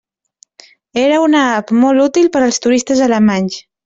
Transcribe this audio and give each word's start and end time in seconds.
Era 1.01 1.19
una 1.25 1.43
app 1.57 1.73
molt 1.81 2.05
útil 2.05 2.31
per 2.37 2.41
als 2.47 2.57
turistes 2.65 3.05
alemanys. 3.09 3.59